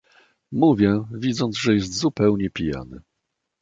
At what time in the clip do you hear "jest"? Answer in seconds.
1.73-1.97